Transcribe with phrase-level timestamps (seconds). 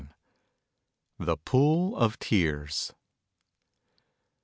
[1.19, 2.91] THE POOL OF TEARS.